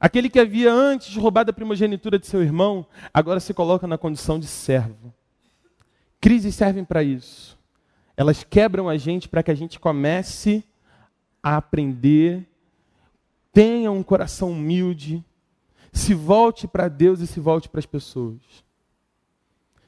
[0.00, 4.38] Aquele que havia antes roubado a primogenitura de seu irmão, agora se coloca na condição
[4.38, 5.12] de servo.
[6.22, 7.58] Crises servem para isso.
[8.16, 10.62] Elas quebram a gente para que a gente comece
[11.42, 12.48] a aprender,
[13.52, 15.24] tenha um coração humilde,
[15.92, 18.40] se volte para Deus e se volte para as pessoas.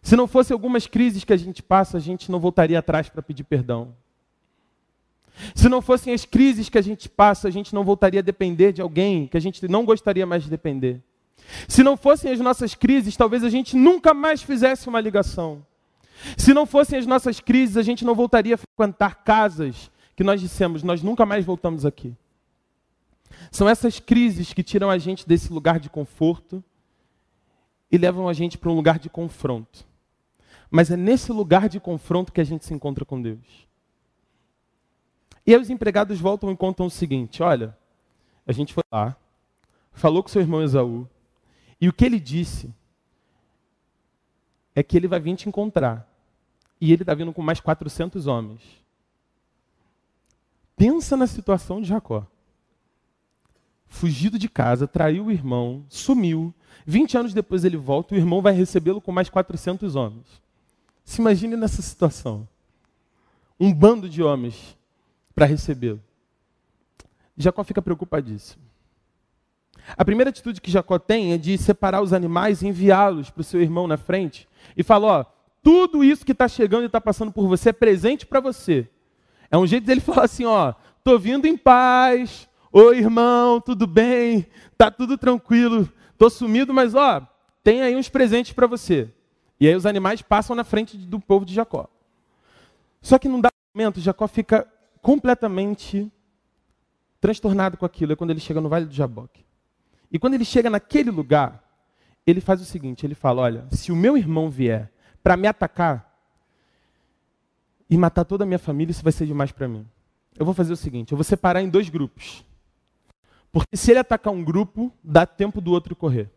[0.03, 3.23] Se não fosse algumas crises que a gente passa, a gente não voltaria atrás para
[3.23, 3.95] pedir perdão.
[5.55, 8.73] Se não fossem as crises que a gente passa, a gente não voltaria a depender
[8.73, 11.01] de alguém que a gente não gostaria mais de depender.
[11.69, 15.65] Se não fossem as nossas crises, talvez a gente nunca mais fizesse uma ligação.
[16.37, 20.41] Se não fossem as nossas crises, a gente não voltaria a frequentar casas que nós
[20.41, 22.15] dissemos, nós nunca mais voltamos aqui.
[23.51, 26.63] São essas crises que tiram a gente desse lugar de conforto
[27.91, 29.87] e levam a gente para um lugar de confronto.
[30.71, 33.69] Mas é nesse lugar de confronto que a gente se encontra com Deus.
[35.47, 37.77] E aí os empregados voltam e contam o seguinte: olha,
[38.47, 39.17] a gente foi lá,
[39.93, 41.09] falou com seu irmão Esaú,
[41.81, 42.73] e o que ele disse
[44.75, 46.09] é que ele vai vir te encontrar.
[46.81, 48.61] E ele está vindo com mais 400 homens.
[50.77, 52.27] Pensa na situação de Jacó.
[53.87, 56.53] Fugido de casa, traiu o irmão, sumiu.
[56.85, 60.43] 20 anos depois ele volta, o irmão vai recebê-lo com mais 400 homens.
[61.05, 62.49] Se imagine nessa situação.
[63.59, 64.77] Um bando de homens
[65.35, 66.03] para recebê-lo.
[67.37, 68.63] Jacó fica preocupadíssimo.
[69.97, 73.45] A primeira atitude que Jacó tem é de separar os animais e enviá-los para o
[73.45, 75.25] seu irmão na frente e falar: ó,
[75.63, 78.89] tudo isso que está chegando e está passando por você é presente para você.
[79.51, 84.47] É um jeito dele falar assim: ó, tô vindo em paz, oi irmão, tudo bem,
[84.77, 87.27] tá tudo tranquilo, tô sumido, mas ó,
[87.63, 89.11] tem aí uns presentes para você.
[89.61, 91.89] E aí os animais passam na frente do povo de Jacó.
[93.01, 94.67] Só que num dado momento, Jacó fica
[95.01, 96.11] completamente
[97.21, 98.13] transtornado com aquilo.
[98.13, 99.45] É quando ele chega no Vale do Jaboque.
[100.15, 101.61] E quando ele chega naquele lugar,
[102.25, 104.89] ele faz o seguinte: ele fala, olha, se o meu irmão vier
[105.21, 106.09] para me atacar
[107.91, 109.85] e matar toda a minha família, isso vai ser demais para mim.
[110.39, 112.45] Eu vou fazer o seguinte: eu vou separar em dois grupos.
[113.51, 116.31] Porque se ele atacar um grupo, dá tempo do outro correr.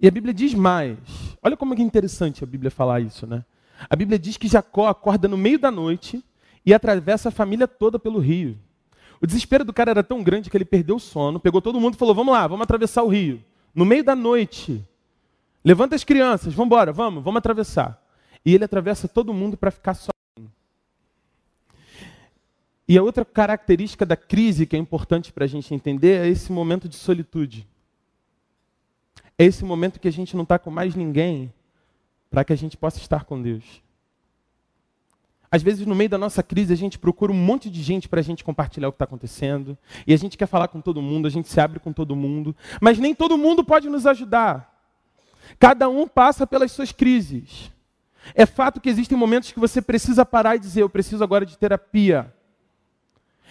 [0.00, 0.98] E a Bíblia diz mais.
[1.42, 3.44] Olha como é interessante a Bíblia falar isso, né?
[3.90, 6.24] A Bíblia diz que Jacó acorda no meio da noite
[6.64, 8.58] e atravessa a família toda pelo rio.
[9.20, 11.94] O desespero do cara era tão grande que ele perdeu o sono, pegou todo mundo
[11.94, 13.42] e falou: Vamos lá, vamos atravessar o rio.
[13.74, 14.84] No meio da noite.
[15.64, 18.00] Levanta as crianças, vamos embora, vamos, vamos atravessar.
[18.44, 20.52] E ele atravessa todo mundo para ficar sozinho.
[22.88, 26.52] E a outra característica da crise que é importante para a gente entender é esse
[26.52, 27.66] momento de solitude.
[29.36, 31.52] É esse momento que a gente não está com mais ninguém
[32.30, 33.82] para que a gente possa estar com Deus.
[35.50, 38.20] Às vezes, no meio da nossa crise, a gente procura um monte de gente para
[38.20, 39.78] a gente compartilhar o que está acontecendo.
[40.06, 42.54] E a gente quer falar com todo mundo, a gente se abre com todo mundo.
[42.80, 44.74] Mas nem todo mundo pode nos ajudar.
[45.58, 47.70] Cada um passa pelas suas crises.
[48.34, 51.56] É fato que existem momentos que você precisa parar e dizer: Eu preciso agora de
[51.56, 52.32] terapia.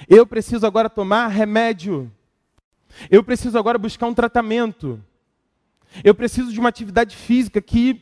[0.09, 2.11] Eu preciso agora tomar remédio.
[3.09, 5.01] Eu preciso agora buscar um tratamento.
[6.03, 8.01] Eu preciso de uma atividade física que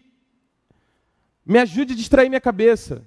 [1.45, 3.03] me ajude a distrair minha cabeça.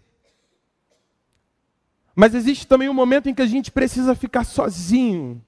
[2.18, 5.44] Mas existe também um momento em que a gente precisa ficar sozinho,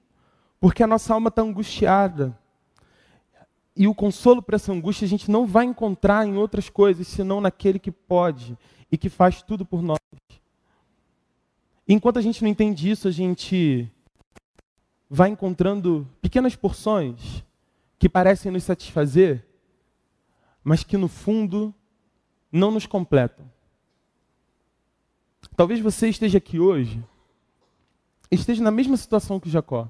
[0.59, 2.37] porque a nossa alma está angustiada.
[3.75, 7.41] E o consolo para essa angústia a gente não vai encontrar em outras coisas, senão
[7.41, 8.55] naquele que pode
[8.91, 9.97] e que faz tudo por nós.
[11.87, 13.91] Enquanto a gente não entende isso, a gente
[15.09, 17.43] vai encontrando pequenas porções
[17.97, 19.43] que parecem nos satisfazer,
[20.63, 21.73] mas que no fundo
[22.51, 23.49] não nos completam.
[25.59, 27.03] Talvez você esteja aqui hoje,
[28.31, 29.89] esteja na mesma situação que Jacó.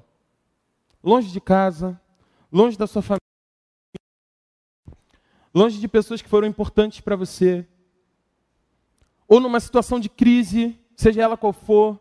[1.00, 1.96] Longe de casa,
[2.50, 3.20] longe da sua família,
[5.54, 7.64] longe de pessoas que foram importantes para você,
[9.28, 11.96] ou numa situação de crise, seja ela qual for,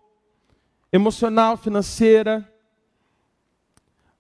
[0.92, 2.52] emocional, financeira,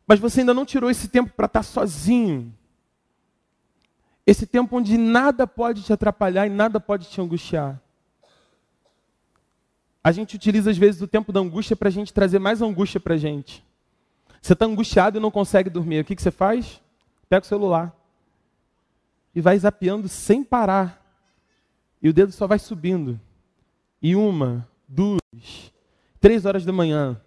[0.05, 2.55] mas você ainda não tirou esse tempo para estar sozinho,
[4.27, 7.81] esse tempo onde nada pode te atrapalhar e nada pode te angustiar.
[10.03, 12.99] A gente utiliza às vezes o tempo da angústia para a gente trazer mais angústia
[12.99, 13.63] para a gente.
[14.41, 15.99] Você está angustiado e não consegue dormir.
[15.99, 16.81] O que, que você faz?
[17.27, 17.95] Pega o celular
[19.35, 20.99] e vai zapeando sem parar.
[22.01, 23.19] E o dedo só vai subindo.
[24.01, 25.19] E uma, duas,
[26.19, 27.19] três horas da manhã.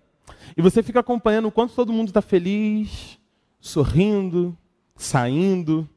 [0.56, 3.18] E você fica acompanhando o quanto todo mundo está feliz,
[3.60, 4.56] sorrindo,
[4.96, 5.88] saindo,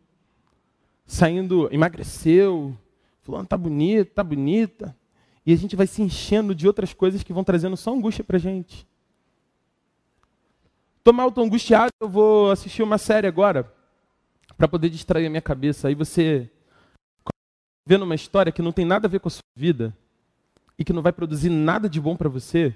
[1.06, 2.78] saindo, emagreceu,
[3.22, 4.96] fulano tá bonito, tá bonita.
[5.46, 8.38] E a gente vai se enchendo de outras coisas que vão trazendo só angústia para
[8.38, 8.88] gente.
[10.98, 13.72] Estou mal, estou angustiado, eu vou assistir uma série agora
[14.58, 15.88] para poder distrair a minha cabeça.
[15.88, 16.50] Aí você
[17.86, 19.96] vendo uma história que não tem nada a ver com a sua vida
[20.80, 22.76] e que não vai produzir nada de bom para você.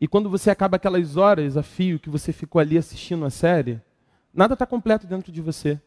[0.00, 3.80] E quando você acaba aquelas horas a fio que você ficou ali assistindo a série,
[4.32, 5.80] nada está completo dentro de você.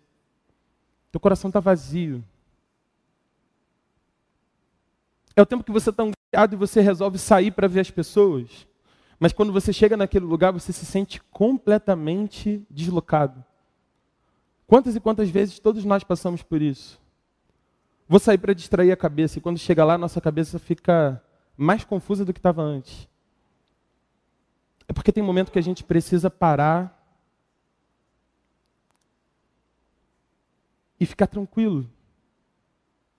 [1.11, 2.23] Teu coração está vazio.
[5.37, 8.67] É o tempo que você está angustiado e você resolve sair para ver as pessoas.
[9.19, 13.45] Mas quando você chega naquele lugar, você se sente completamente deslocado.
[14.65, 16.99] Quantas e quantas vezes todos nós passamos por isso?
[18.09, 21.23] Vou sair para distrair a cabeça e quando chega lá, nossa cabeça fica
[21.55, 23.07] mais confusa do que estava antes.
[24.87, 26.97] É porque tem momento que a gente precisa parar
[30.99, 31.87] e ficar tranquilo,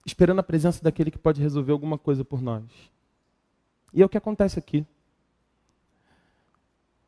[0.09, 2.65] esperando a presença daquele que pode resolver alguma coisa por nós.
[3.93, 4.85] E é o que acontece aqui.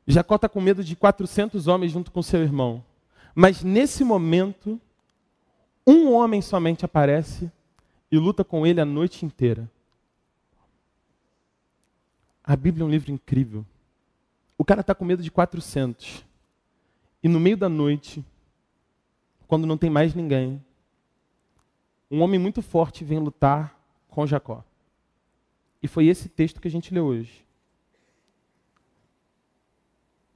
[0.06, 2.84] Jacó está com medo de 400 homens junto com seu irmão.
[3.34, 4.80] Mas nesse momento,
[5.86, 7.50] um homem somente aparece
[8.10, 9.70] e luta com ele a noite inteira.
[12.44, 13.64] A Bíblia é um livro incrível.
[14.58, 16.24] O cara está com medo de 400.
[17.22, 18.24] E no meio da noite,
[19.46, 20.62] quando não tem mais ninguém,
[22.10, 24.64] um homem muito forte vem lutar com Jacó.
[25.82, 27.44] E foi esse texto que a gente leu hoje.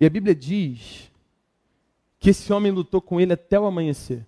[0.01, 1.11] E a Bíblia diz
[2.19, 4.25] que esse homem lutou com ele até o amanhecer.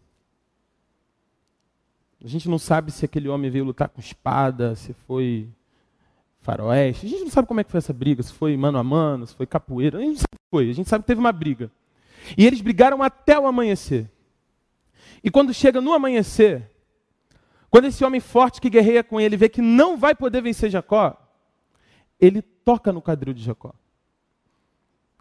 [2.22, 5.48] A gente não sabe se aquele homem veio lutar com espada, se foi
[6.40, 7.06] faroeste.
[7.06, 9.26] A gente não sabe como é que foi essa briga, se foi mano a mano,
[9.26, 9.98] se foi capoeira.
[9.98, 10.70] A gente não sabe o que foi.
[10.70, 11.70] A gente sabe que teve uma briga.
[12.36, 14.10] E eles brigaram até o amanhecer.
[15.22, 16.70] E quando chega no amanhecer,
[17.70, 21.16] quando esse homem forte que guerreia com ele vê que não vai poder vencer Jacó,
[22.20, 23.74] ele toca no quadril de Jacó.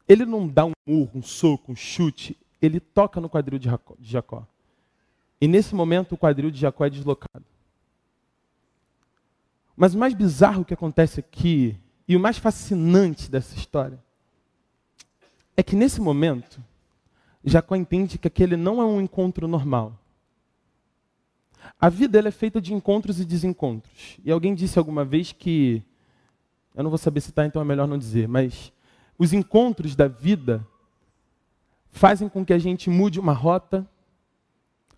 [0.08, 3.70] Ele não dá um murro, um soco, um chute, ele toca no quadril de
[4.02, 4.46] Jacó.
[5.42, 7.46] E nesse momento o quadril de Jacó é deslocado.
[9.76, 11.78] Mas o mais bizarro que acontece aqui,
[12.08, 14.02] e o mais fascinante dessa história,
[15.58, 16.64] é que nesse momento,
[17.44, 20.00] Jacó entende que aquele não é um encontro normal.
[21.80, 24.18] A vida é feita de encontros e desencontros.
[24.24, 25.84] E alguém disse alguma vez que,
[26.76, 28.72] eu não vou saber citar, então é melhor não dizer, mas
[29.18, 30.66] os encontros da vida
[31.90, 33.88] fazem com que a gente mude uma rota,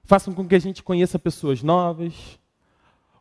[0.04, 2.40] façam com que a gente conheça pessoas novas,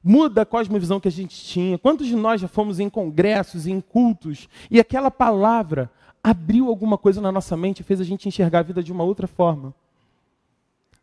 [0.02, 1.76] muda a cosmovisão que a gente tinha.
[1.76, 5.90] Quantos de nós já fomos em congressos, em cultos, e aquela palavra
[6.22, 9.04] abriu alguma coisa na nossa mente e fez a gente enxergar a vida de uma
[9.04, 9.74] outra forma?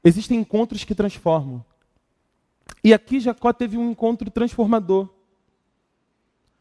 [0.03, 1.63] Existem encontros que transformam.
[2.84, 5.08] E aqui Jacó teve um encontro transformador.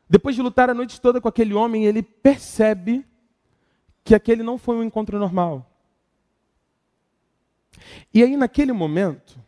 [0.08, 3.04] Depois de lutar a noite toda com aquele homem, ele percebe
[4.04, 5.68] que aquele não foi um encontro normal.
[8.12, 9.38] E aí, naquele momento,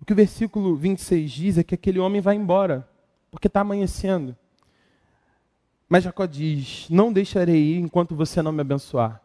[0.00, 2.88] o que o versículo 26 diz é que aquele homem vai embora,
[3.30, 4.36] porque está amanhecendo.
[5.88, 9.22] Mas Jacó diz: Não deixarei ir enquanto você não me abençoar.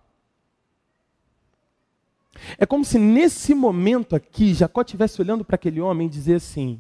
[2.58, 6.80] É como se nesse momento aqui, Jacó estivesse olhando para aquele homem e dizer assim: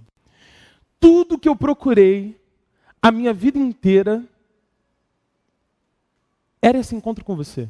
[0.99, 2.39] Tudo que eu procurei
[3.01, 4.23] a minha vida inteira
[6.61, 7.69] era esse encontro com você.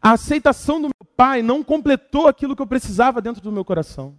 [0.00, 4.16] A aceitação do meu pai não completou aquilo que eu precisava dentro do meu coração.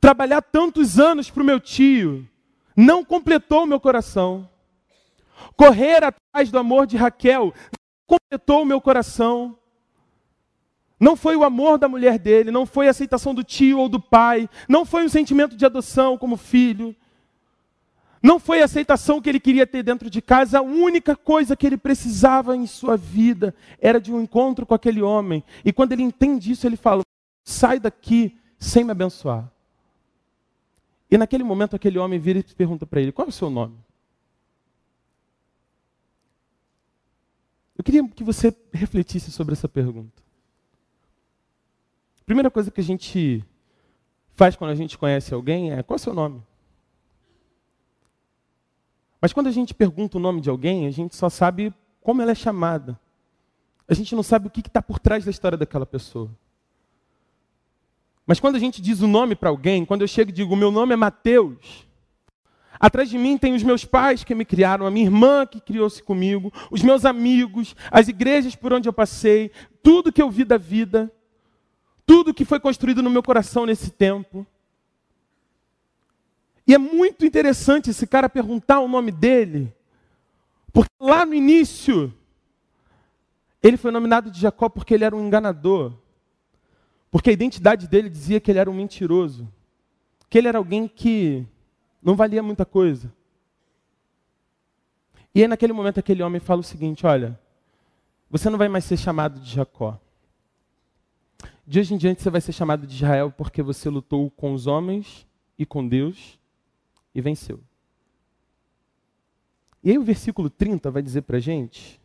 [0.00, 2.28] Trabalhar tantos anos para o meu tio
[2.76, 4.48] não completou o meu coração.
[5.56, 9.57] Correr atrás do amor de Raquel não completou o meu coração.
[11.00, 14.00] Não foi o amor da mulher dele, não foi a aceitação do tio ou do
[14.00, 16.94] pai, não foi um sentimento de adoção como filho.
[18.20, 21.64] Não foi a aceitação que ele queria ter dentro de casa, a única coisa que
[21.64, 25.44] ele precisava em sua vida era de um encontro com aquele homem.
[25.64, 27.02] E quando ele entende isso, ele fala:
[27.44, 29.48] sai daqui sem me abençoar.
[31.08, 33.76] E naquele momento, aquele homem vira e pergunta para ele: qual é o seu nome?
[37.76, 40.27] Eu queria que você refletisse sobre essa pergunta.
[42.28, 43.42] Primeira coisa que a gente
[44.34, 46.42] faz quando a gente conhece alguém é: qual é o seu nome?
[49.18, 51.72] Mas quando a gente pergunta o nome de alguém, a gente só sabe
[52.02, 53.00] como ela é chamada.
[53.88, 56.30] A gente não sabe o que está por trás da história daquela pessoa.
[58.26, 60.70] Mas quando a gente diz o nome para alguém, quando eu chego e digo, meu
[60.70, 61.88] nome é Mateus,
[62.78, 66.02] atrás de mim tem os meus pais que me criaram, a minha irmã que criou-se
[66.02, 69.50] comigo, os meus amigos, as igrejas por onde eu passei,
[69.82, 71.10] tudo que eu vi da vida,
[72.08, 74.46] tudo que foi construído no meu coração nesse tempo.
[76.66, 79.74] E é muito interessante esse cara perguntar o nome dele,
[80.72, 82.14] porque lá no início,
[83.62, 85.92] Ele foi nominado de Jacó porque ele era um enganador.
[87.10, 89.52] Porque a identidade dele dizia que ele era um mentiroso.
[90.30, 91.44] Que ele era alguém que
[92.00, 93.12] não valia muita coisa.
[95.34, 97.38] E aí, naquele momento, aquele homem fala o seguinte: Olha,
[98.30, 99.98] você não vai mais ser chamado de Jacó.
[101.68, 104.66] De hoje em diante, você vai ser chamado de Israel porque você lutou com os
[104.66, 105.26] homens
[105.58, 106.38] e com Deus
[107.14, 107.60] e venceu.
[109.84, 112.00] E aí, o versículo 30 vai dizer para gente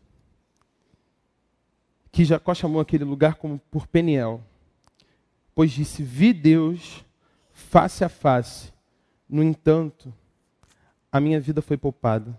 [2.11, 4.43] que Jacó chamou aquele lugar como por Peniel,
[5.55, 7.05] pois disse: Vi Deus
[7.53, 8.69] face a face,
[9.29, 10.13] no entanto,
[11.09, 12.37] a minha vida foi poupada.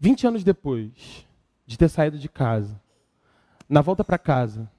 [0.00, 1.26] Vinte anos depois
[1.66, 2.80] de ter saído de casa,
[3.68, 4.70] na volta para casa,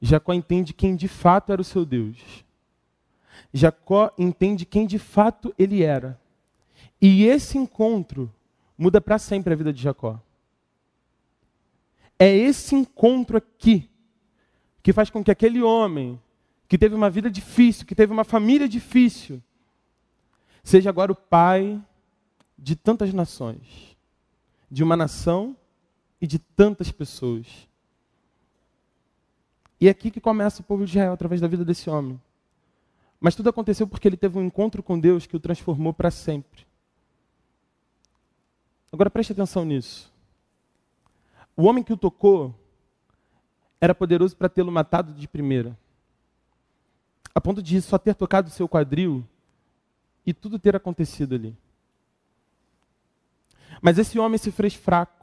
[0.00, 2.44] Jacó entende quem de fato era o seu Deus.
[3.52, 6.18] Jacó entende quem de fato ele era.
[7.00, 8.32] E esse encontro
[8.76, 10.20] muda para sempre a vida de Jacó.
[12.18, 13.90] É esse encontro aqui
[14.82, 16.20] que faz com que aquele homem
[16.68, 19.42] que teve uma vida difícil, que teve uma família difícil,
[20.62, 21.82] seja agora o pai
[22.56, 23.96] de tantas nações,
[24.70, 25.56] de uma nação
[26.20, 27.68] e de tantas pessoas.
[29.80, 32.20] E é aqui que começa o povo de Israel, através da vida desse homem.
[33.18, 36.66] Mas tudo aconteceu porque ele teve um encontro com Deus que o transformou para sempre.
[38.92, 40.12] Agora preste atenção nisso.
[41.56, 42.54] O homem que o tocou
[43.80, 45.76] era poderoso para tê-lo matado de primeira.
[47.34, 49.24] A ponto de só ter tocado o seu quadril
[50.26, 51.56] e tudo ter acontecido ali.
[53.80, 55.19] Mas esse homem se fez fraco.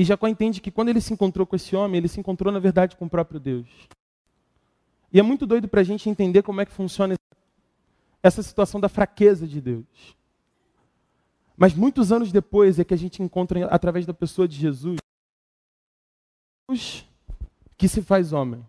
[0.00, 2.58] E Jacó entende que quando ele se encontrou com esse homem, ele se encontrou, na
[2.58, 3.68] verdade, com o próprio Deus.
[5.12, 7.16] E é muito doido para a gente entender como é que funciona
[8.22, 10.16] essa situação da fraqueza de Deus.
[11.54, 14.96] Mas muitos anos depois é que a gente encontra, através da pessoa de Jesus,
[16.66, 17.06] Deus
[17.76, 18.66] que se faz homem.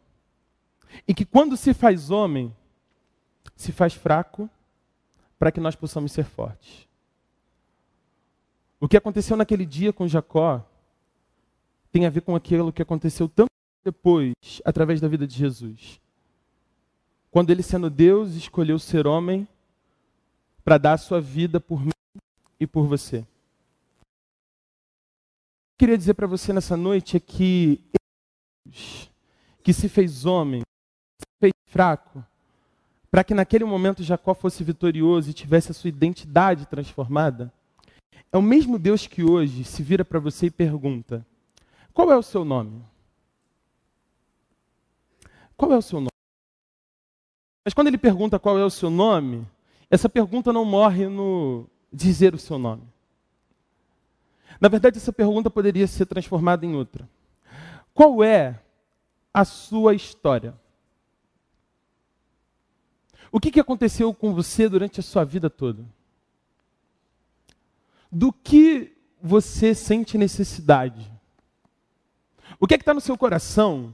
[1.07, 2.53] E que quando se faz homem,
[3.55, 4.49] se faz fraco
[5.39, 6.85] para que nós possamos ser fortes.
[8.81, 10.67] O que aconteceu naquele dia com Jacó
[11.91, 13.49] tem a ver com aquilo que aconteceu tanto
[13.83, 14.33] depois,
[14.63, 15.99] através da vida de Jesus.
[17.29, 19.47] Quando ele, sendo Deus, escolheu ser homem
[20.63, 21.91] para dar a sua vida por mim
[22.59, 23.19] e por você.
[23.19, 23.23] O
[25.77, 27.81] que eu queria dizer para você nessa noite é que
[28.65, 29.09] Deus,
[29.63, 32.23] que se fez homem, se fez fraco,
[33.09, 37.51] para que naquele momento Jacó fosse vitorioso e tivesse a sua identidade transformada,
[38.31, 41.25] é o mesmo Deus que hoje se vira para você e pergunta:
[41.93, 42.83] qual é o seu nome?
[45.57, 46.09] Qual é o seu nome?
[47.63, 49.47] Mas quando ele pergunta qual é o seu nome,
[49.89, 52.83] essa pergunta não morre no dizer o seu nome.
[54.59, 57.07] Na verdade, essa pergunta poderia ser transformada em outra.
[57.93, 58.59] Qual é
[59.33, 60.55] a sua história?
[63.31, 65.85] O que, que aconteceu com você durante a sua vida toda?
[68.11, 71.11] Do que você sente necessidade?
[72.61, 73.91] O que é está no seu coração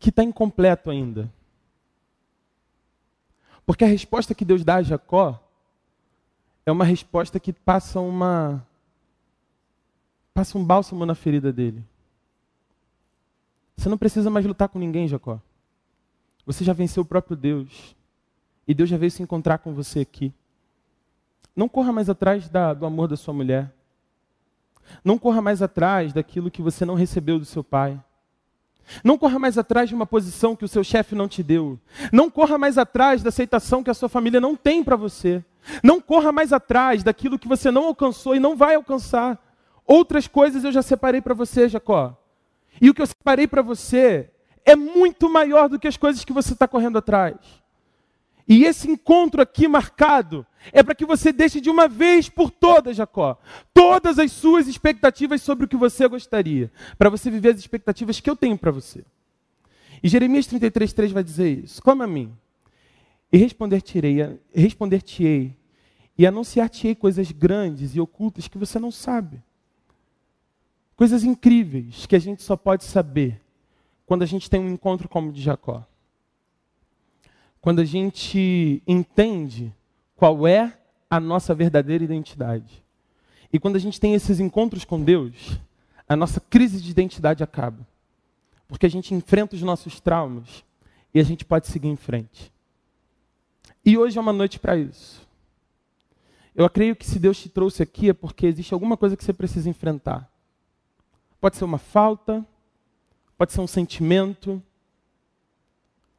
[0.00, 1.32] que está incompleto ainda?
[3.64, 5.40] Porque a resposta que Deus dá a Jacó
[6.66, 8.66] é uma resposta que passa uma
[10.34, 11.84] passa um bálsamo na ferida dele.
[13.76, 15.38] Você não precisa mais lutar com ninguém, Jacó.
[16.44, 17.94] Você já venceu o próprio Deus.
[18.66, 20.32] E Deus já veio se encontrar com você aqui.
[21.54, 23.72] Não corra mais atrás da, do amor da sua mulher.
[25.04, 28.00] Não corra mais atrás daquilo que você não recebeu do seu pai.
[29.02, 31.78] Não corra mais atrás de uma posição que o seu chefe não te deu.
[32.12, 35.42] Não corra mais atrás da aceitação que a sua família não tem para você.
[35.82, 39.38] Não corra mais atrás daquilo que você não alcançou e não vai alcançar.
[39.86, 42.16] Outras coisas eu já separei para você, Jacó.
[42.80, 44.30] E o que eu separei para você
[44.64, 47.36] é muito maior do que as coisas que você está correndo atrás.
[48.46, 52.96] E esse encontro aqui marcado é para que você deixe de uma vez por todas,
[52.96, 53.38] Jacó,
[53.72, 58.28] todas as suas expectativas sobre o que você gostaria, para você viver as expectativas que
[58.28, 59.04] eu tenho para você.
[60.02, 62.36] E Jeremias 33:3 vai dizer isso: Clama a mim,
[63.32, 65.56] e responder-te-ei, responder-te-ei,
[66.16, 69.42] e anunciar-te-ei coisas grandes e ocultas que você não sabe.
[70.94, 73.40] Coisas incríveis que a gente só pode saber
[74.06, 75.84] quando a gente tem um encontro como o de Jacó.
[77.64, 79.72] Quando a gente entende
[80.16, 80.76] qual é
[81.08, 82.84] a nossa verdadeira identidade.
[83.50, 85.58] E quando a gente tem esses encontros com Deus,
[86.06, 87.78] a nossa crise de identidade acaba.
[88.68, 90.62] Porque a gente enfrenta os nossos traumas
[91.14, 92.52] e a gente pode seguir em frente.
[93.82, 95.26] E hoje é uma noite para isso.
[96.54, 99.32] Eu creio que se Deus te trouxe aqui é porque existe alguma coisa que você
[99.32, 100.30] precisa enfrentar.
[101.40, 102.44] pode ser uma falta,
[103.38, 104.62] pode ser um sentimento,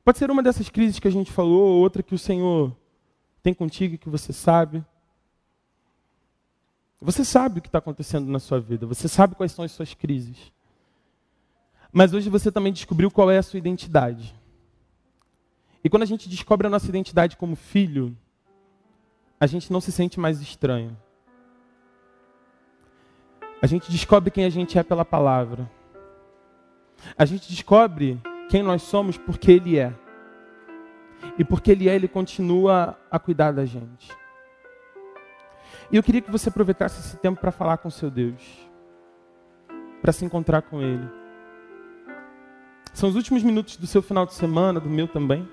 [0.05, 2.77] pode ser uma dessas crises que a gente falou, ou outra que o Senhor
[3.41, 4.85] tem contigo e que você sabe.
[7.01, 9.95] Você sabe o que está acontecendo na sua vida, você sabe quais são as suas
[9.95, 10.53] crises.
[11.91, 14.35] Mas hoje você também descobriu qual é a sua identidade.
[15.83, 18.15] E quando a gente descobre a nossa identidade como filho,
[19.39, 20.95] a gente não se sente mais estranho.
[23.61, 25.69] A gente descobre quem a gente é pela palavra.
[27.17, 28.19] A gente descobre
[28.49, 29.93] quem nós somos porque Ele é.
[31.37, 34.11] E porque Ele é, Ele continua a cuidar da gente.
[35.91, 38.41] E eu queria que você aproveitasse esse tempo para falar com seu Deus,
[40.01, 41.07] para se encontrar com Ele.
[42.93, 45.47] São os últimos minutos do seu final de semana, do meu também.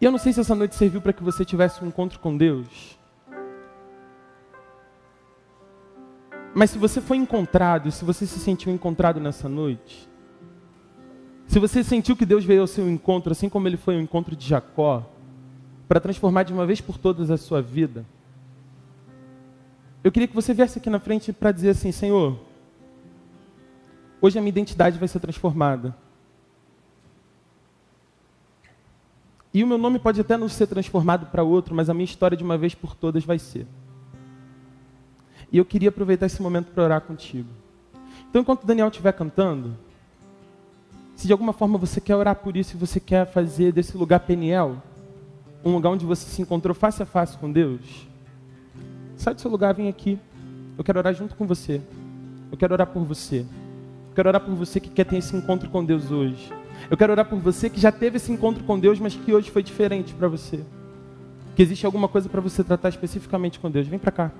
[0.00, 2.36] E eu não sei se essa noite serviu para que você tivesse um encontro com
[2.36, 2.98] Deus.
[6.56, 10.08] Mas se você foi encontrado, se você se sentiu encontrado nessa noite,
[11.46, 14.34] se você sentiu que Deus veio ao seu encontro, assim como ele foi ao encontro
[14.34, 15.04] de Jacó,
[15.86, 18.06] para transformar de uma vez por todas a sua vida,
[20.02, 22.38] eu queria que você viesse aqui na frente para dizer assim: Senhor,
[24.20, 25.94] Hoje a minha identidade vai ser transformada.
[29.52, 32.36] E o meu nome pode até não ser transformado para outro, mas a minha história
[32.36, 33.66] de uma vez por todas vai ser.
[35.52, 37.48] E eu queria aproveitar esse momento para orar contigo.
[38.28, 39.76] Então, enquanto o Daniel estiver cantando,
[41.14, 44.20] se de alguma forma você quer orar por isso e você quer fazer desse lugar
[44.20, 44.82] Peniel
[45.64, 48.06] um lugar onde você se encontrou face a face com Deus,
[49.16, 50.18] sai do seu lugar, vem aqui.
[50.78, 51.80] Eu quero orar junto com você.
[52.52, 53.44] Eu quero orar por você
[54.16, 56.50] quero orar por você que quer ter esse encontro com Deus hoje.
[56.90, 59.50] Eu quero orar por você que já teve esse encontro com Deus, mas que hoje
[59.50, 60.60] foi diferente para você.
[61.54, 63.86] Que existe alguma coisa para você tratar especificamente com Deus.
[63.86, 64.32] Vem para cá.